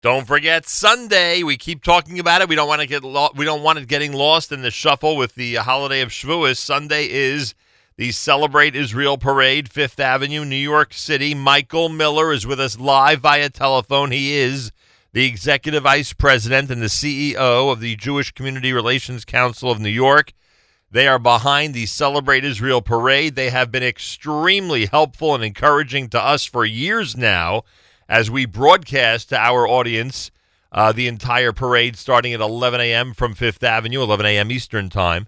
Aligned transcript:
Don't 0.00 0.28
forget 0.28 0.68
Sunday. 0.68 1.42
We 1.42 1.56
keep 1.56 1.82
talking 1.82 2.20
about 2.20 2.40
it. 2.40 2.48
We 2.48 2.54
don't 2.54 2.68
want 2.68 2.80
to 2.80 2.86
get 2.86 3.02
lo- 3.02 3.32
we 3.34 3.44
don't 3.44 3.64
want 3.64 3.80
it 3.80 3.88
getting 3.88 4.12
lost 4.12 4.52
in 4.52 4.62
the 4.62 4.70
shuffle 4.70 5.16
with 5.16 5.34
the 5.34 5.58
uh, 5.58 5.64
holiday 5.64 6.02
of 6.02 6.10
Shavuos. 6.10 6.58
Sunday 6.58 7.08
is 7.10 7.52
the 7.96 8.12
Celebrate 8.12 8.76
Israel 8.76 9.18
Parade, 9.18 9.68
Fifth 9.68 9.98
Avenue, 9.98 10.44
New 10.44 10.54
York 10.54 10.94
City. 10.94 11.34
Michael 11.34 11.88
Miller 11.88 12.32
is 12.32 12.46
with 12.46 12.60
us 12.60 12.78
live 12.78 13.22
via 13.22 13.50
telephone. 13.50 14.12
He 14.12 14.36
is 14.36 14.70
the 15.14 15.26
executive 15.26 15.82
vice 15.82 16.12
president 16.12 16.70
and 16.70 16.80
the 16.80 16.86
CEO 16.86 17.72
of 17.72 17.80
the 17.80 17.96
Jewish 17.96 18.30
Community 18.30 18.72
Relations 18.72 19.24
Council 19.24 19.68
of 19.68 19.80
New 19.80 19.88
York. 19.88 20.32
They 20.92 21.08
are 21.08 21.18
behind 21.18 21.74
the 21.74 21.86
Celebrate 21.86 22.44
Israel 22.44 22.82
Parade. 22.82 23.34
They 23.34 23.50
have 23.50 23.72
been 23.72 23.82
extremely 23.82 24.86
helpful 24.86 25.34
and 25.34 25.42
encouraging 25.42 26.08
to 26.10 26.22
us 26.22 26.44
for 26.44 26.64
years 26.64 27.16
now 27.16 27.64
as 28.08 28.30
we 28.30 28.46
broadcast 28.46 29.28
to 29.28 29.38
our 29.38 29.68
audience 29.68 30.30
uh, 30.72 30.92
the 30.92 31.08
entire 31.08 31.52
parade 31.52 31.96
starting 31.96 32.32
at 32.32 32.40
11 32.40 32.80
a.m. 32.80 33.12
from 33.12 33.34
Fifth 33.34 33.62
Avenue, 33.62 34.02
11 34.02 34.26
a.m. 34.26 34.50
Eastern 34.50 34.88
Time. 34.88 35.26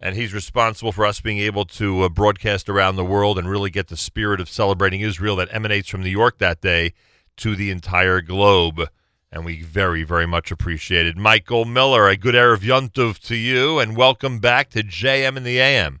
And 0.00 0.16
he's 0.16 0.34
responsible 0.34 0.92
for 0.92 1.06
us 1.06 1.20
being 1.20 1.38
able 1.38 1.64
to 1.66 2.02
uh, 2.02 2.08
broadcast 2.08 2.68
around 2.68 2.96
the 2.96 3.04
world 3.04 3.38
and 3.38 3.48
really 3.48 3.70
get 3.70 3.88
the 3.88 3.96
spirit 3.96 4.40
of 4.40 4.48
celebrating 4.48 5.00
Israel 5.00 5.36
that 5.36 5.48
emanates 5.52 5.88
from 5.88 6.02
New 6.02 6.10
York 6.10 6.38
that 6.38 6.60
day 6.60 6.92
to 7.36 7.54
the 7.54 7.70
entire 7.70 8.20
globe. 8.20 8.88
And 9.30 9.44
we 9.44 9.62
very, 9.62 10.02
very 10.02 10.26
much 10.26 10.50
appreciate 10.50 11.06
it. 11.06 11.16
Michael 11.16 11.64
Miller, 11.64 12.08
a 12.08 12.16
good 12.16 12.34
Erev 12.34 12.58
Yontov 12.58 13.18
to 13.28 13.36
you, 13.36 13.78
and 13.78 13.96
welcome 13.96 14.40
back 14.40 14.70
to 14.70 14.82
JM 14.82 15.36
in 15.36 15.44
the 15.44 15.60
AM. 15.60 16.00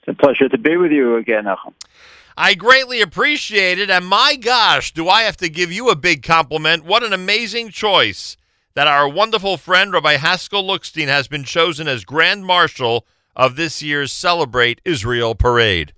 It's 0.00 0.08
a 0.08 0.14
pleasure 0.14 0.48
to 0.48 0.56
be 0.58 0.76
with 0.76 0.92
you 0.92 1.16
again, 1.16 1.44
Nachum. 1.44 1.74
I 2.36 2.54
greatly 2.54 3.00
appreciate 3.00 3.78
it. 3.78 3.88
And 3.88 4.06
my 4.06 4.36
gosh, 4.36 4.92
do 4.92 5.08
I 5.08 5.22
have 5.22 5.38
to 5.38 5.48
give 5.48 5.72
you 5.72 5.88
a 5.88 5.96
big 5.96 6.22
compliment? 6.22 6.84
What 6.84 7.02
an 7.02 7.14
amazing 7.14 7.70
choice 7.70 8.36
that 8.74 8.86
our 8.86 9.08
wonderful 9.08 9.56
friend, 9.56 9.90
Rabbi 9.92 10.16
Haskell 10.16 10.62
Lookstein, 10.62 11.08
has 11.08 11.28
been 11.28 11.44
chosen 11.44 11.88
as 11.88 12.04
Grand 12.04 12.44
Marshal 12.44 13.06
of 13.34 13.56
this 13.56 13.82
year's 13.82 14.12
Celebrate 14.12 14.82
Israel 14.84 15.34
Parade. 15.34 15.94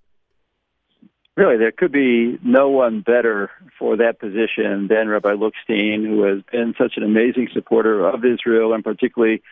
Really, 1.36 1.56
there 1.56 1.72
could 1.72 1.92
be 1.92 2.39
no 2.44 2.69
one 2.69 3.00
better 3.00 3.50
for 3.77 3.97
that 3.97 4.20
position 4.20 4.86
than 4.89 5.09
Rabbi 5.09 5.34
Lookstein, 5.34 6.06
who 6.06 6.22
has 6.22 6.42
been 6.53 6.75
such 6.78 6.97
an 6.97 7.03
amazing 7.03 7.48
supporter 7.53 8.06
of 8.09 8.25
Israel 8.25 8.72
and 8.72 8.84
particularly 8.84 9.42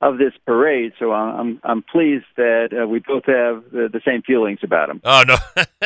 of 0.00 0.18
this 0.18 0.32
parade. 0.46 0.92
So 0.98 1.12
I'm 1.12 1.60
I'm 1.64 1.82
pleased 1.82 2.26
that 2.36 2.68
uh, 2.72 2.86
we 2.86 3.00
both 3.00 3.24
have 3.26 3.64
the, 3.72 3.88
the, 3.92 4.00
same 4.04 4.22
feelings 4.22 4.60
about 4.62 4.90
him. 4.90 5.00
Oh 5.04 5.24
no, 5.26 5.36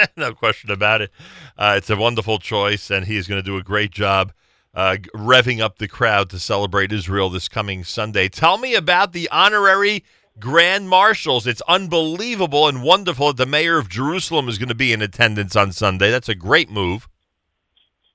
no 0.17 0.35
question 0.35 0.71
about 0.71 1.01
it. 1.01 1.11
Uh, 1.57 1.75
it's 1.77 1.91
a 1.91 1.97
wonderful 1.97 2.39
choice, 2.39 2.91
and 2.91 3.07
he 3.07 3.17
is 3.17 3.27
going 3.27 3.39
to 3.39 3.43
do 3.43 3.57
a 3.57 3.63
great 3.63 3.91
job 3.91 4.33
uh, 4.75 4.97
revving 5.15 5.61
up 5.61 5.79
the 5.79 5.89
crowd 5.89 6.31
to 6.31 6.39
celebrate 6.39 6.93
Israel 6.93 7.31
this 7.31 7.49
coming 7.49 7.85
Sunday. 7.85 8.29
Tell 8.29 8.59
me 8.59 8.75
about 8.75 9.13
the 9.13 9.29
honorary 9.31 10.05
grand 10.39 10.89
marshals. 10.89 11.47
It's 11.47 11.63
unbelievable 11.63 12.69
and 12.69 12.83
wonderful 12.83 13.29
that 13.29 13.37
the 13.37 13.47
mayor 13.47 13.79
of 13.79 13.89
Jerusalem 13.89 14.49
is 14.49 14.59
going 14.59 14.69
to 14.69 14.75
be 14.75 14.93
in 14.93 15.03
attendance 15.03 15.57
on 15.57 15.73
Sunday. 15.73 16.11
That's 16.11 16.29
a 16.29 16.35
great 16.35 16.71
move. 16.71 17.09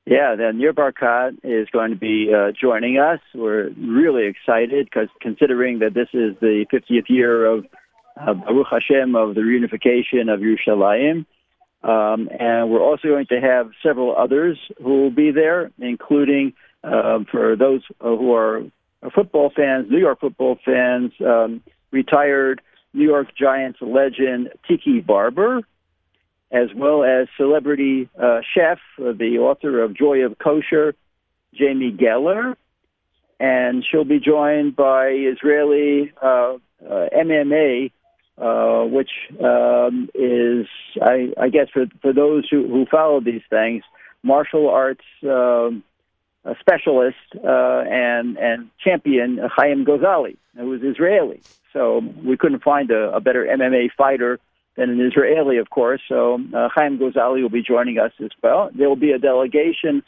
Yeah, 0.10 0.36
then 0.38 0.58
Nir 0.58 0.72
Barkat 0.72 1.40
is 1.44 1.68
going 1.70 1.92
to 1.92 1.98
be 1.98 2.32
uh, 2.34 2.54
joining 2.54 2.98
us. 2.98 3.20
We're 3.36 3.72
really 3.72 4.28
excited 4.28 4.86
because 4.86 5.10
considering 5.20 5.80
that 5.80 5.94
this 5.94 6.08
is 6.14 6.34
the 6.40 6.66
50th 6.72 7.10
year 7.10 7.46
of 7.46 7.66
uh, 8.16 8.34
Baruch 8.34 8.68
Hashem 8.72 9.18
of 9.18 9.36
the 9.36 9.42
reunification 9.42 10.34
of 10.34 10.40
Yerushalayim. 10.40 11.26
Um, 11.84 12.30
and 12.40 12.70
we're 12.70 12.82
also 12.82 13.10
going 13.10 13.26
to 13.28 13.42
have 13.42 13.72
several 13.84 14.16
others 14.16 14.58
who 14.82 15.02
will 15.02 15.12
be 15.12 15.32
there, 15.32 15.72
including 15.78 16.54
um, 16.86 17.26
for 17.30 17.58
those 17.58 17.82
who 18.00 18.34
are 18.34 18.64
football 19.14 19.52
fans, 19.54 19.88
New 19.90 20.00
York 20.00 20.22
football 20.22 20.58
fans, 20.64 21.12
um, 21.20 21.62
retired 21.92 22.62
New 22.94 23.04
York 23.04 23.36
Giants 23.38 23.80
legend 23.82 24.52
Tiki 24.70 25.02
Barber, 25.02 25.64
as 26.52 26.74
well 26.74 27.04
as 27.04 27.28
celebrity 27.36 28.10
uh, 28.22 28.40
chef, 28.54 28.80
uh, 29.00 29.12
the 29.12 29.40
author 29.40 29.82
of 29.82 29.94
Joy 29.94 30.26
of 30.26 30.38
Kosher, 30.38 30.96
Jamie 31.54 31.92
Geller. 31.92 32.56
And 33.40 33.86
she'll 33.86 34.06
be 34.06 34.20
joined 34.20 34.76
by 34.76 35.10
Israeli 35.10 36.12
uh, 36.22 36.58
uh 36.84 37.10
MMA, 37.16 37.92
uh, 38.38 38.86
which 38.86 39.12
um, 39.44 40.10
is, 40.16 40.68
I, 41.02 41.34
I, 41.40 41.50
guess, 41.50 41.70
for, 41.72 41.86
for 42.02 42.14
those 42.14 42.48
who, 42.50 42.68
who 42.68 42.86
follow 42.86 43.20
these 43.20 43.44
things, 43.50 43.84
martial 44.24 44.70
arts 44.70 45.04
um, 45.24 45.84
specialist 46.60 47.18
and, 47.34 48.38
and 48.38 48.70
champion 48.84 49.40
Chaim 49.56 49.86
Gozali, 49.86 50.38
who 50.56 50.74
is 50.74 50.82
Israeli. 50.82 51.42
So 51.74 52.04
we 52.24 52.38
couldn't 52.38 52.64
find 52.64 52.90
a, 52.90 53.16
a 53.16 53.20
better 53.20 53.46
MMA 53.46 53.92
fighter 53.96 54.40
than 54.78 54.92
an 54.92 55.02
Israeli, 55.06 55.58
of 55.58 55.70
course. 55.70 56.02
So 56.08 56.40
uh, 56.54 56.70
Chaim 56.74 56.98
Gozali 56.98 57.42
will 57.42 57.50
be 57.50 57.64
joining 57.64 57.98
us 57.98 58.14
as 58.24 58.30
well. 58.42 58.70
There 58.74 58.88
will 58.88 58.96
be 58.96 59.12
a 59.12 59.20
delegation, 59.20 60.04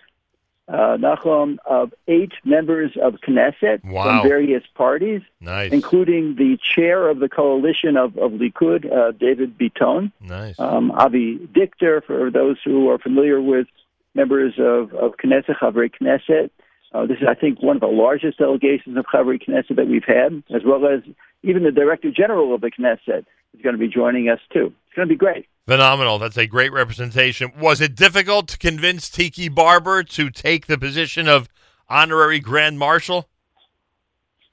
uh, 0.68 0.96
Nachum, 0.98 1.58
of 1.66 1.94
eight 2.08 2.34
members 2.46 2.92
of 3.02 3.16
Knesset 3.16 3.84
wow. 3.84 4.22
from 4.22 4.30
various 4.30 4.64
parties, 4.76 5.22
nice. 5.42 5.72
including 5.72 6.36
the 6.36 6.58
chair 6.62 7.10
of 7.10 7.20
the 7.20 7.28
coalition 7.28 7.98
of, 7.98 8.16
of 8.18 8.34
Likud, 8.34 8.90
uh, 8.92 9.12
David 9.12 9.58
Bitan. 9.58 10.12
Nice. 10.22 10.58
Um, 10.60 10.92
Avi 10.92 11.38
Dichter, 11.52 12.02
for 12.06 12.30
those 12.30 12.58
who 12.64 12.90
are 12.90 13.00
familiar 13.00 13.42
with 13.42 13.68
members 14.14 14.54
of, 14.60 14.94
of 14.94 15.18
Knesset, 15.18 15.58
Chavri 15.60 15.92
Knesset. 16.00 16.52
Uh, 16.92 17.06
this 17.06 17.18
is, 17.18 17.28
I 17.28 17.36
think, 17.36 17.62
one 17.62 17.78
of 17.78 17.82
the 17.82 17.88
largest 17.88 18.40
delegations 18.40 18.98
of 18.98 19.06
Chavri 19.06 19.40
Knesset 19.42 19.76
that 19.76 19.88
we've 19.88 20.04
had, 20.06 20.44
as 20.54 20.64
well 20.66 20.88
as 20.88 21.02
even 21.44 21.64
the 21.64 21.72
Director 21.72 22.12
General 22.12 22.54
of 22.54 22.62
the 22.62 22.72
Knesset, 22.72 23.26
is 23.54 23.62
going 23.62 23.76
to 23.76 23.80
be 23.80 23.88
joining 23.88 24.30
us 24.30 24.40
too. 24.54 24.74
It's 24.88 24.96
going 24.96 25.08
to 25.08 25.14
be 25.14 25.18
great. 25.18 25.48
Phenomenal. 25.68 26.18
That's 26.18 26.38
a 26.38 26.48
great 26.48 26.74
representation. 26.74 27.52
Was 27.60 27.80
it 27.80 27.96
difficult 27.96 28.48
to 28.50 28.58
convince 28.58 29.10
Tiki 29.10 29.50
Barber 29.50 30.04
to 30.04 30.30
take 30.32 30.66
the 30.66 30.78
position 30.78 31.28
of 31.28 31.48
honorary 31.88 32.40
Grand 32.40 32.80
Marshal? 32.80 33.30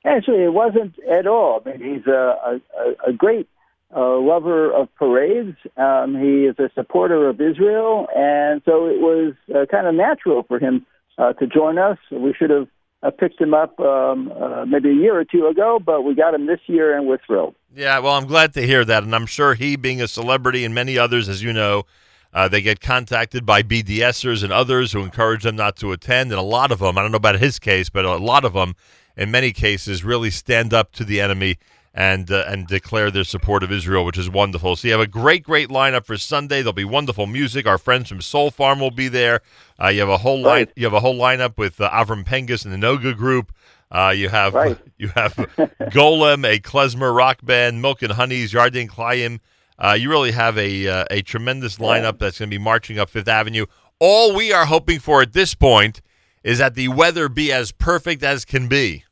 Actually, 0.05 0.45
it 0.45 0.53
wasn't 0.53 0.95
at 1.11 1.27
all. 1.27 1.63
I 1.65 1.77
mean, 1.77 1.95
he's 1.95 2.07
a, 2.07 2.61
a, 2.79 3.11
a 3.11 3.13
great 3.13 3.49
uh, 3.95 4.19
lover 4.19 4.73
of 4.73 4.95
parades. 4.95 5.57
Um, 5.77 6.15
he 6.21 6.45
is 6.45 6.59
a 6.59 6.71
supporter 6.75 7.29
of 7.29 7.41
Israel, 7.41 8.07
and 8.15 8.61
so 8.65 8.87
it 8.87 9.01
was 9.01 9.35
uh, 9.55 9.67
kind 9.71 9.87
of 9.87 9.95
natural 9.95 10.43
for 10.43 10.59
him 10.59 10.87
uh, 11.19 11.33
to 11.35 11.47
join 11.47 11.79
us. 11.79 11.99
We 12.11 12.35
should 12.39 12.51
have 12.51 12.69
I 13.03 13.11
picked 13.11 13.41
him 13.41 13.55
up 13.55 13.79
um, 13.79 14.33
uh, 14.33 14.65
maybe 14.65 14.91
a 14.91 14.95
year 14.95 15.19
or 15.19 15.25
two 15.25 15.47
ago, 15.47 15.79
but 15.85 16.03
we 16.03 16.15
got 16.15 16.35
him 16.35 16.47
this 16.47 16.61
year, 16.67 16.97
and 16.97 17.07
we're 17.07 17.19
thrilled. 17.25 17.55
Yeah, 17.77 17.99
well, 17.99 18.15
I'm 18.15 18.25
glad 18.25 18.55
to 18.55 18.67
hear 18.67 18.87
that, 18.87 19.03
and 19.03 19.15
I'm 19.15 19.27
sure 19.27 19.53
he, 19.53 19.77
being 19.77 20.01
a 20.01 20.09
celebrity, 20.09 20.65
and 20.65 20.75
many 20.75 20.97
others, 20.97 21.29
as 21.29 21.43
you 21.43 21.53
know, 21.53 21.85
uh, 22.33 22.49
they 22.49 22.63
get 22.63 22.81
contacted 22.81 23.45
by 23.45 23.63
BDSers 23.63 24.43
and 24.43 24.51
others 24.51 24.93
who 24.93 25.03
encourage 25.03 25.43
them 25.43 25.57
not 25.57 25.77
to 25.77 25.93
attend, 25.93 26.31
and 26.31 26.39
a 26.39 26.43
lot 26.43 26.73
of 26.73 26.79
them, 26.79 26.97
I 26.97 27.03
don't 27.03 27.11
know 27.11 27.17
about 27.17 27.39
his 27.39 27.59
case, 27.59 27.91
but 27.91 28.07
a 28.07 28.17
lot 28.17 28.47
of 28.47 28.55
them, 28.55 28.77
in 29.15 29.31
many 29.31 29.53
cases, 29.53 30.05
really 30.05 30.31
stand 30.31 30.73
up 30.73 30.93
to 30.93 31.05
the 31.05 31.21
enemy 31.21 31.59
and 31.93 32.31
uh, 32.31 32.45
and 32.47 32.67
declare 32.67 33.11
their 33.11 33.25
support 33.25 33.63
of 33.63 33.71
Israel, 33.71 34.07
which 34.07 34.19
is 34.19 34.31
wonderful. 34.31 34.77
So 34.77 34.89
you 34.89 34.93
have 34.93 35.01
a 35.03 35.07
great, 35.07 35.43
great 35.43 35.69
lineup 35.69 36.07
for 36.07 36.17
Sunday. 36.17 36.59
There'll 36.59 36.73
be 36.73 36.85
wonderful 36.85 37.27
music. 37.27 37.67
Our 37.67 37.79
friends 37.79 38.09
from 38.09 38.23
Soul 38.23 38.51
Farm 38.51 38.81
will 38.81 38.91
be 38.91 39.09
there. 39.09 39.41
Uh, 39.83 39.89
you 39.89 40.01
have 40.01 40.09
a 40.09 40.19
whole 40.19 40.41
line. 40.41 40.69
You 40.77 40.85
have 40.85 40.93
a 40.95 41.01
whole 41.01 41.17
lineup 41.17 41.59
with 41.59 41.79
uh, 41.81 41.91
Avram 41.91 42.25
Pengus 42.25 42.65
and 42.65 42.73
the 42.73 42.87
Noga 42.87 43.15
Group. 43.15 43.53
Uh, 43.91 44.13
you 44.17 44.29
have 44.29 44.55
right. 44.55 44.79
you 44.99 45.09
have 45.09 45.35
Golem, 45.37 46.47
a 46.47 46.59
klezmer 46.61 47.17
rock 47.17 47.39
band, 47.43 47.81
Milk 47.81 48.03
and 48.03 48.13
Honeys, 48.13 48.53
Yarden 48.53 48.89
Klayim. 48.89 49.41
Uh, 49.79 49.97
you 49.99 50.11
really 50.11 50.33
have 50.33 50.57
a 50.59 50.89
uh, 50.89 51.05
a 51.11 51.23
tremendous 51.23 51.77
lineup 51.77 52.19
that's 52.19 52.39
going 52.39 52.51
to 52.51 52.55
be 52.55 52.63
marching 52.63 52.99
up 52.99 53.11
Fifth 53.11 53.29
Avenue. 53.29 53.67
All 53.99 54.35
we 54.35 54.53
are 54.53 54.67
hoping 54.67 54.99
for 54.99 55.23
at 55.23 55.33
this 55.33 55.55
point 55.55 56.01
is 56.43 56.59
that 56.59 56.75
the 56.75 56.89
weather 56.89 57.29
be 57.29 57.53
as 57.53 57.73
perfect 57.73 58.23
as 58.23 58.45
can 58.45 58.69
be. 58.69 59.05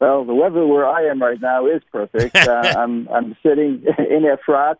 Well, 0.00 0.24
the 0.24 0.34
weather 0.34 0.66
where 0.66 0.86
I 0.86 1.04
am 1.04 1.22
right 1.22 1.40
now 1.40 1.66
is 1.66 1.82
perfect. 1.90 2.34
uh, 2.36 2.74
I'm 2.76 3.08
I'm 3.08 3.36
sitting 3.42 3.84
in 3.98 4.24
Efrat 4.24 4.76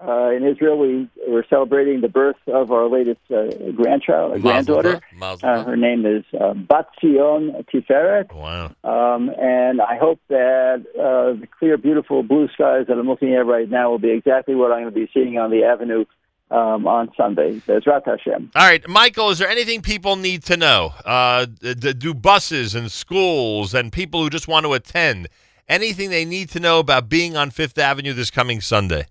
uh, 0.00 0.30
in 0.30 0.46
Israel. 0.46 0.78
We 0.78 1.08
we're 1.26 1.46
celebrating 1.48 2.00
the 2.00 2.08
birth 2.08 2.36
of 2.46 2.70
our 2.72 2.88
latest 2.88 3.20
uh, 3.30 3.46
grandchild, 3.72 4.36
a 4.36 4.38
granddaughter. 4.38 5.00
Uh, 5.20 5.64
her 5.64 5.76
name 5.76 6.06
is 6.06 6.24
uh, 6.38 6.54
Bat 6.54 6.88
Zion 7.00 7.64
Tiferet. 7.72 8.32
Wow! 8.32 8.74
Um, 8.84 9.30
and 9.38 9.80
I 9.80 9.96
hope 9.98 10.20
that 10.28 10.84
uh, 10.98 11.40
the 11.40 11.48
clear, 11.58 11.76
beautiful 11.76 12.22
blue 12.22 12.48
skies 12.54 12.86
that 12.88 12.98
I'm 12.98 13.06
looking 13.06 13.34
at 13.34 13.46
right 13.46 13.68
now 13.68 13.90
will 13.90 13.98
be 13.98 14.10
exactly 14.10 14.54
what 14.54 14.72
I'm 14.72 14.82
going 14.82 14.94
to 14.94 15.00
be 15.00 15.10
seeing 15.12 15.38
on 15.38 15.50
the 15.50 15.64
avenue 15.64 16.04
um, 16.50 16.86
on 16.86 17.10
Sunday. 17.16 17.60
Bezrat 17.60 18.04
Hashem. 18.04 18.50
All 18.54 18.66
right, 18.66 18.86
Michael, 18.88 19.30
is 19.30 19.38
there 19.38 19.48
anything 19.48 19.82
people 19.82 20.16
need 20.16 20.44
to 20.44 20.56
know? 20.56 20.92
Uh, 21.04 21.46
do 21.46 22.14
buses 22.14 22.74
and 22.74 22.90
schools 22.90 23.74
and 23.74 23.92
people 23.92 24.22
who 24.22 24.30
just 24.30 24.48
want 24.48 24.66
to 24.66 24.72
attend 24.72 25.28
anything 25.68 26.10
they 26.10 26.24
need 26.24 26.50
to 26.50 26.60
know 26.60 26.78
about 26.78 27.08
being 27.08 27.36
on 27.36 27.50
Fifth 27.50 27.78
Avenue 27.78 28.12
this 28.12 28.30
coming 28.30 28.60
Sunday? 28.60 29.06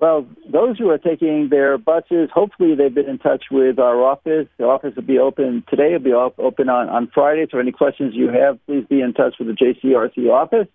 Well, 0.00 0.26
those 0.50 0.78
who 0.78 0.90
are 0.90 0.98
taking 0.98 1.48
their 1.50 1.76
buses, 1.76 2.30
hopefully 2.32 2.76
they've 2.76 2.94
been 2.94 3.08
in 3.08 3.18
touch 3.18 3.46
with 3.50 3.80
our 3.80 4.00
office. 4.00 4.46
The 4.56 4.64
office 4.64 4.94
will 4.94 5.02
be 5.02 5.18
open 5.18 5.64
today. 5.68 5.94
It'll 5.94 5.98
be 5.98 6.12
open 6.12 6.68
on, 6.68 6.88
on 6.88 7.10
Friday. 7.12 7.46
So 7.50 7.58
any 7.58 7.72
questions 7.72 8.14
you 8.14 8.28
have, 8.28 8.64
please 8.66 8.84
be 8.88 9.00
in 9.00 9.12
touch 9.12 9.34
with 9.40 9.48
the 9.48 9.54
JCRC 9.54 10.30
office. 10.30 10.68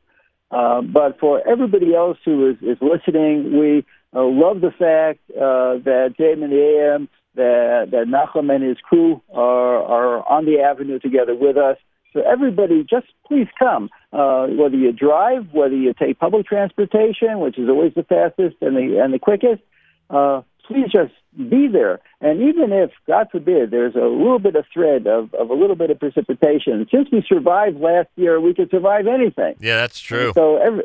Uh, 0.51 0.81
but 0.81 1.19
for 1.19 1.41
everybody 1.47 1.95
else 1.95 2.17
who 2.25 2.49
is, 2.49 2.57
is 2.61 2.77
listening, 2.81 3.57
we 3.57 3.85
uh, 4.13 4.23
love 4.23 4.59
the 4.59 4.71
fact 4.71 5.19
uh, 5.31 5.79
that 5.85 6.15
JM 6.19 6.43
in 6.43 6.49
the 6.49 6.93
AM, 6.93 7.09
that, 7.35 7.91
that 7.91 8.07
Nachum 8.07 8.53
and 8.53 8.63
his 8.63 8.77
crew 8.83 9.21
are, 9.33 9.77
are 9.77 10.29
on 10.29 10.45
the 10.45 10.59
avenue 10.59 10.99
together 10.99 11.33
with 11.33 11.55
us. 11.55 11.77
So 12.13 12.21
everybody, 12.21 12.85
just 12.87 13.07
please 13.27 13.47
come. 13.57 13.89
Uh, 14.11 14.47
whether 14.47 14.77
you 14.77 14.91
drive, 14.91 15.47
whether 15.51 15.75
you 15.75 15.93
take 15.93 16.19
public 16.19 16.45
transportation, 16.45 17.39
which 17.39 17.57
is 17.57 17.67
always 17.67 17.93
the 17.95 18.03
fastest 18.03 18.57
and 18.61 18.75
the 18.75 19.01
and 19.03 19.13
the 19.13 19.19
quickest, 19.19 19.61
uh, 20.09 20.41
please 20.67 20.91
just 20.91 21.13
be 21.35 21.67
there. 21.67 21.99
And 22.21 22.41
even 22.41 22.71
if, 22.71 22.91
God 23.07 23.27
forbid, 23.31 23.71
there's 23.71 23.95
a 23.95 24.05
little 24.05 24.39
bit 24.39 24.55
of 24.55 24.65
thread 24.71 25.07
of, 25.07 25.33
of 25.33 25.49
a 25.49 25.53
little 25.53 25.75
bit 25.75 25.89
of 25.89 25.99
precipitation, 25.99 26.87
since 26.91 27.09
we 27.11 27.23
survived 27.27 27.79
last 27.79 28.09
year, 28.15 28.39
we 28.39 28.53
could 28.53 28.69
survive 28.69 29.07
anything. 29.07 29.55
Yeah, 29.59 29.77
that's 29.77 29.99
true. 29.99 30.27
And 30.27 30.35
so 30.35 30.57
every, 30.57 30.83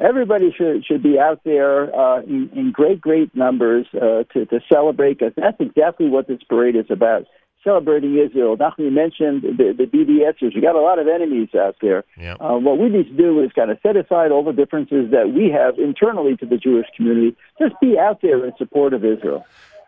everybody 0.00 0.54
should 0.56 0.84
should 0.84 1.02
be 1.02 1.18
out 1.18 1.40
there 1.44 1.94
uh, 1.94 2.20
in, 2.22 2.50
in 2.54 2.72
great 2.72 3.00
great 3.00 3.34
numbers 3.34 3.86
uh, 3.94 4.24
to 4.32 4.46
to 4.46 4.60
celebrate 4.70 5.18
because 5.18 5.32
that's 5.36 5.60
exactly 5.60 6.08
what 6.08 6.28
this 6.28 6.42
parade 6.48 6.76
is 6.76 6.86
about 6.90 7.26
celebrating 7.64 8.18
Israel. 8.18 8.56
Nachum 8.56 8.92
mentioned 8.92 9.42
the, 9.42 9.74
the 9.76 9.84
BDSers. 9.84 10.54
You 10.54 10.62
got 10.62 10.76
a 10.76 10.80
lot 10.80 10.98
of 10.98 11.08
enemies 11.08 11.48
out 11.54 11.76
there. 11.80 12.04
Yep. 12.18 12.36
Uh, 12.40 12.58
what 12.58 12.78
we 12.78 12.88
need 12.88 13.08
to 13.08 13.16
do 13.16 13.42
is 13.42 13.50
kind 13.52 13.70
of 13.70 13.78
set 13.82 13.96
aside 13.96 14.30
all 14.30 14.44
the 14.44 14.52
differences 14.52 15.10
that 15.10 15.32
we 15.32 15.50
have 15.50 15.78
internally 15.78 16.36
to 16.36 16.46
the 16.46 16.56
Jewish 16.56 16.86
community. 16.96 17.36
Just 17.58 17.74
be 17.80 17.98
out 17.98 18.20
there 18.22 18.44
in 18.44 18.52
support 18.56 18.94
of 18.94 19.04
Israel. 19.04 19.44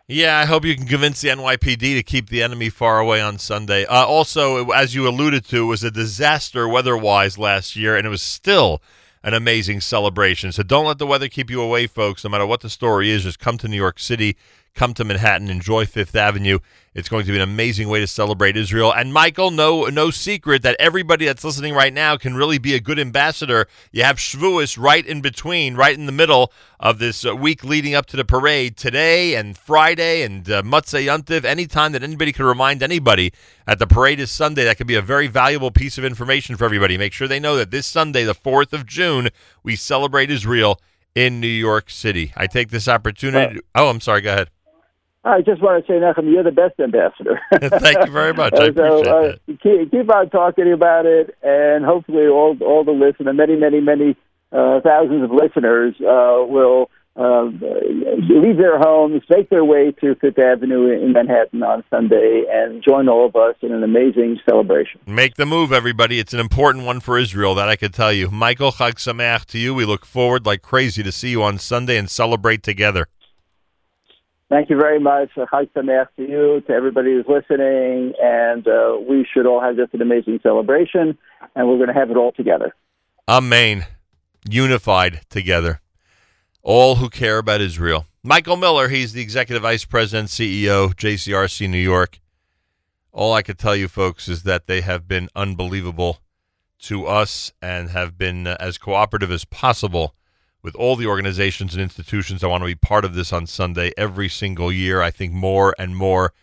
Yeah, 0.07 0.39
I 0.39 0.45
hope 0.45 0.65
you 0.65 0.75
can 0.75 0.87
convince 0.87 1.21
the 1.21 1.29
NYPD 1.29 1.95
to 1.95 2.03
keep 2.03 2.29
the 2.29 2.43
enemy 2.43 2.69
far 2.69 2.99
away 2.99 3.21
on 3.21 3.37
Sunday. 3.37 3.85
Uh, 3.85 4.05
also, 4.05 4.71
as 4.71 4.93
you 4.93 5.07
alluded 5.07 5.45
to, 5.45 5.63
it 5.63 5.67
was 5.67 5.83
a 5.83 5.91
disaster 5.91 6.67
weather-wise 6.67 7.37
last 7.37 7.77
year, 7.77 7.95
and 7.95 8.05
it 8.05 8.09
was 8.09 8.21
still 8.21 8.81
an 9.23 9.33
amazing 9.33 9.79
celebration. 9.79 10.51
So 10.51 10.63
don't 10.63 10.85
let 10.85 10.97
the 10.97 11.07
weather 11.07 11.29
keep 11.29 11.49
you 11.49 11.61
away, 11.61 11.87
folks. 11.87 12.23
No 12.23 12.29
matter 12.29 12.45
what 12.45 12.61
the 12.61 12.69
story 12.69 13.09
is, 13.09 13.23
just 13.23 13.39
come 13.39 13.57
to 13.59 13.67
New 13.67 13.77
York 13.77 13.99
City 13.99 14.35
come 14.73 14.93
to 14.95 15.03
Manhattan, 15.03 15.49
enjoy 15.49 15.85
Fifth 15.85 16.15
Avenue. 16.15 16.59
It's 16.93 17.07
going 17.07 17.25
to 17.25 17.31
be 17.31 17.37
an 17.37 17.43
amazing 17.43 17.87
way 17.87 18.01
to 18.01 18.07
celebrate 18.07 18.57
Israel. 18.57 18.93
And 18.93 19.13
Michael, 19.13 19.49
no 19.49 19.85
no 19.85 20.11
secret 20.11 20.61
that 20.63 20.75
everybody 20.77 21.25
that's 21.25 21.43
listening 21.43 21.73
right 21.73 21.93
now 21.93 22.17
can 22.17 22.35
really 22.35 22.57
be 22.57 22.75
a 22.75 22.81
good 22.81 22.99
ambassador. 22.99 23.67
You 23.91 24.03
have 24.03 24.17
Shavuos 24.17 24.77
right 24.77 25.05
in 25.05 25.21
between, 25.21 25.75
right 25.75 25.97
in 25.97 26.05
the 26.05 26.11
middle 26.11 26.51
of 26.81 26.99
this 26.99 27.25
uh, 27.25 27.33
week 27.33 27.63
leading 27.63 27.95
up 27.95 28.07
to 28.07 28.17
the 28.17 28.25
parade 28.25 28.75
today 28.75 29.35
and 29.35 29.57
Friday 29.57 30.23
and 30.23 30.49
uh, 30.49 30.63
Motzei 30.63 31.05
Yontiv. 31.05 31.45
Anytime 31.45 31.93
that 31.93 32.03
anybody 32.03 32.33
can 32.33 32.45
remind 32.45 32.83
anybody 32.83 33.31
that 33.65 33.79
the 33.79 33.87
parade 33.87 34.19
is 34.19 34.31
Sunday, 34.31 34.65
that 34.65 34.77
could 34.77 34.87
be 34.87 34.95
a 34.95 35.01
very 35.01 35.27
valuable 35.27 35.71
piece 35.71 35.97
of 35.97 36.03
information 36.03 36.57
for 36.57 36.65
everybody. 36.65 36.97
Make 36.97 37.13
sure 37.13 37.27
they 37.27 37.39
know 37.39 37.55
that 37.55 37.71
this 37.71 37.87
Sunday, 37.87 38.25
the 38.25 38.35
4th 38.35 38.73
of 38.73 38.85
June, 38.85 39.29
we 39.63 39.77
celebrate 39.77 40.29
Israel 40.29 40.79
in 41.15 41.39
New 41.39 41.47
York 41.47 41.89
City. 41.89 42.33
I 42.35 42.47
take 42.47 42.69
this 42.69 42.87
opportunity. 42.87 43.55
To, 43.55 43.63
oh, 43.75 43.89
I'm 43.89 44.01
sorry. 44.01 44.21
Go 44.21 44.33
ahead. 44.33 44.49
I 45.23 45.41
just 45.41 45.61
want 45.61 45.85
to 45.85 45.91
say, 45.91 45.99
Nachum, 45.99 46.31
you're 46.31 46.43
the 46.43 46.51
best 46.51 46.79
ambassador. 46.79 47.39
Thank 47.79 48.05
you 48.05 48.11
very 48.11 48.33
much. 48.33 48.53
I 48.53 48.65
appreciate 48.65 49.05
so, 49.05 49.25
uh, 49.25 49.35
keep, 49.61 49.91
keep, 49.91 50.15
on 50.15 50.29
talking 50.31 50.71
about 50.73 51.05
it, 51.05 51.35
and 51.43 51.85
hopefully, 51.85 52.25
all 52.25 52.57
all 52.61 52.83
the 52.83 52.91
listeners, 52.91 53.35
many, 53.35 53.55
many, 53.55 53.81
many 53.81 54.17
uh, 54.51 54.81
thousands 54.81 55.23
of 55.23 55.31
listeners, 55.31 55.93
uh, 56.01 56.41
will 56.47 56.89
uh, 57.15 57.43
leave 57.43 58.57
their 58.57 58.79
homes, 58.79 59.21
make 59.29 59.49
their 59.49 59.63
way 59.63 59.91
to 60.01 60.15
Fifth 60.15 60.39
Avenue 60.39 60.89
in 60.91 61.13
Manhattan 61.13 61.61
on 61.61 61.83
Sunday, 61.91 62.45
and 62.49 62.81
join 62.81 63.07
all 63.07 63.27
of 63.27 63.35
us 63.35 63.55
in 63.61 63.71
an 63.71 63.83
amazing 63.83 64.39
celebration. 64.49 65.01
Make 65.05 65.35
the 65.35 65.45
move, 65.45 65.71
everybody. 65.71 66.17
It's 66.17 66.33
an 66.33 66.39
important 66.39 66.85
one 66.85 66.99
for 66.99 67.19
Israel, 67.19 67.53
that 67.55 67.69
I 67.69 67.75
could 67.75 67.93
tell 67.93 68.11
you. 68.11 68.31
Michael 68.31 68.71
Chag 68.71 68.93
Sameach 68.93 69.45
to 69.47 69.59
you. 69.59 69.75
We 69.75 69.85
look 69.85 70.03
forward 70.03 70.47
like 70.47 70.63
crazy 70.63 71.03
to 71.03 71.11
see 71.11 71.29
you 71.29 71.43
on 71.43 71.59
Sunday 71.59 71.97
and 71.97 72.09
celebrate 72.09 72.63
together. 72.63 73.07
Thank 74.51 74.69
you 74.69 74.75
very 74.75 74.99
much. 74.99 75.29
Chag 75.37 75.69
Sameach 75.71 76.07
to 76.17 76.23
you, 76.23 76.61
to 76.67 76.73
everybody 76.73 77.13
who's 77.13 77.25
listening, 77.25 78.11
and 78.21 78.67
uh, 78.67 78.97
we 78.99 79.25
should 79.33 79.45
all 79.45 79.61
have 79.61 79.77
just 79.77 79.93
an 79.93 80.01
amazing 80.01 80.41
celebration, 80.43 81.17
and 81.55 81.69
we're 81.69 81.77
going 81.77 81.87
to 81.87 81.93
have 81.93 82.11
it 82.11 82.17
all 82.17 82.33
together. 82.33 82.75
Amen. 83.29 83.85
Unified 84.49 85.21
together. 85.29 85.79
All 86.63 86.97
who 86.97 87.09
care 87.09 87.37
about 87.37 87.61
Israel. 87.61 88.07
Michael 88.23 88.57
Miller, 88.57 88.89
he's 88.89 89.13
the 89.13 89.21
Executive 89.21 89.63
Vice 89.63 89.85
President, 89.85 90.27
CEO, 90.27 90.93
JCRC 90.93 91.69
New 91.69 91.77
York. 91.77 92.19
All 93.13 93.33
I 93.33 93.43
could 93.43 93.57
tell 93.57 93.77
you, 93.77 93.87
folks, 93.87 94.27
is 94.27 94.43
that 94.43 94.67
they 94.67 94.81
have 94.81 95.07
been 95.07 95.29
unbelievable 95.33 96.19
to 96.79 97.05
us 97.05 97.53
and 97.61 97.91
have 97.91 98.17
been 98.17 98.47
uh, 98.47 98.57
as 98.59 98.77
cooperative 98.77 99.31
as 99.31 99.45
possible 99.45 100.13
with 100.63 100.75
all 100.75 100.95
the 100.95 101.07
organizations 101.07 101.73
and 101.73 101.81
institutions. 101.81 102.43
I 102.43 102.47
want 102.47 102.61
to 102.61 102.67
be 102.67 102.75
part 102.75 103.05
of 103.05 103.15
this 103.15 103.33
on 103.33 103.47
Sunday 103.47 103.91
every 103.97 104.29
single 104.29 104.71
year. 104.71 105.01
I 105.01 105.11
think 105.11 105.33
more 105.33 105.75
and 105.77 105.95
more 105.95 106.33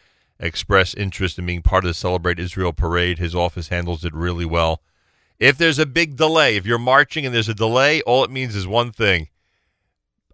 express 0.41 0.95
interest 0.95 1.39
in 1.39 1.47
being 1.47 1.63
part 1.63 1.85
of 1.85 1.89
the 1.89 1.95
Celebrate 1.95 2.39
Israel 2.39 2.73
parade. 2.73 3.19
His 3.19 3.35
office 3.35 3.69
handles 3.69 4.05
it 4.05 4.15
really 4.15 4.45
well. 4.45 4.83
If 5.39 5.57
there's 5.57 5.79
a 5.79 5.87
big 5.87 6.17
delay, 6.17 6.57
if 6.57 6.67
you're 6.67 6.79
marching 6.79 7.25
and 7.25 7.35
there's 7.35 7.49
a 7.49 7.55
delay, 7.55 8.03
all 8.03 8.25
it 8.25 8.31
means 8.31 8.57
is 8.57 8.67
one 8.67 8.91
thing. 8.91 9.29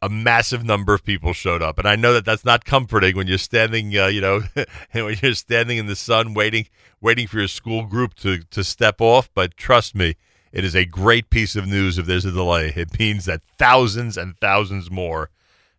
A 0.00 0.08
massive 0.08 0.64
number 0.64 0.92
of 0.92 1.04
people 1.04 1.32
showed 1.32 1.62
up, 1.62 1.78
and 1.78 1.88
I 1.88 1.96
know 1.96 2.12
that 2.12 2.26
that's 2.26 2.44
not 2.44 2.66
comforting 2.66 3.16
when 3.16 3.26
you're 3.26 3.38
standing, 3.38 3.96
uh, 3.96 4.08
you 4.08 4.20
know, 4.20 4.42
when 4.92 5.16
you're 5.22 5.34
standing 5.34 5.78
in 5.78 5.86
the 5.86 5.96
sun 5.96 6.34
waiting, 6.34 6.66
waiting 7.00 7.26
for 7.26 7.38
your 7.38 7.48
school 7.48 7.86
group 7.86 8.12
to 8.16 8.40
to 8.40 8.62
step 8.62 9.00
off. 9.00 9.30
But 9.34 9.56
trust 9.56 9.94
me, 9.94 10.16
it 10.54 10.64
is 10.64 10.76
a 10.76 10.84
great 10.84 11.30
piece 11.30 11.56
of 11.56 11.66
news 11.66 11.98
if 11.98 12.06
there's 12.06 12.24
a 12.24 12.30
delay. 12.30 12.72
It 12.76 12.96
means 12.96 13.24
that 13.24 13.42
thousands 13.58 14.16
and 14.16 14.38
thousands 14.38 14.88
more 14.88 15.30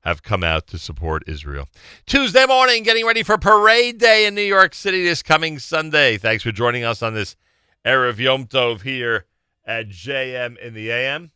have 0.01 0.21
come 0.21 0.43
out 0.43 0.67
to 0.67 0.77
support 0.77 1.23
Israel. 1.27 1.69
Tuesday 2.05 2.45
morning, 2.45 2.83
getting 2.83 3.05
ready 3.05 3.23
for 3.23 3.37
Parade 3.37 3.97
Day 3.97 4.25
in 4.25 4.35
New 4.35 4.41
York 4.41 4.75
City 4.75 5.01
this 5.01 5.23
coming 5.23 5.59
Sunday. 5.59 6.17
Thanks 6.17 6.43
for 6.43 6.51
joining 6.51 6.83
us 6.83 7.01
on 7.01 7.13
this 7.13 7.37
Erev 7.85 8.17
Yom 8.17 8.47
Tov 8.47 8.81
here 8.81 9.25
at 9.65 9.87
JM 9.87 10.57
in 10.57 10.73
the 10.73 10.91
AM. 10.91 11.31